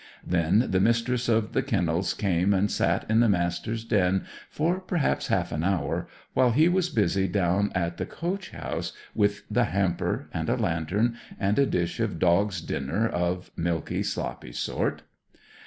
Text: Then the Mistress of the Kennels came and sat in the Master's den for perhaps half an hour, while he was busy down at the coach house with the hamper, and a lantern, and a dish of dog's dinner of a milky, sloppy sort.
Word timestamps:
Then 0.25 0.71
the 0.71 0.79
Mistress 0.79 1.29
of 1.29 1.53
the 1.53 1.61
Kennels 1.61 2.15
came 2.15 2.55
and 2.55 2.71
sat 2.71 3.05
in 3.07 3.19
the 3.19 3.29
Master's 3.29 3.83
den 3.83 4.25
for 4.49 4.79
perhaps 4.79 5.27
half 5.27 5.51
an 5.51 5.63
hour, 5.63 6.07
while 6.33 6.49
he 6.53 6.67
was 6.67 6.89
busy 6.89 7.27
down 7.27 7.71
at 7.75 7.97
the 7.97 8.07
coach 8.07 8.49
house 8.49 8.93
with 9.13 9.43
the 9.47 9.65
hamper, 9.65 10.27
and 10.33 10.49
a 10.49 10.57
lantern, 10.57 11.17
and 11.39 11.59
a 11.59 11.67
dish 11.67 11.99
of 11.99 12.17
dog's 12.17 12.61
dinner 12.61 13.07
of 13.07 13.51
a 13.55 13.61
milky, 13.61 14.01
sloppy 14.01 14.53
sort. 14.53 15.03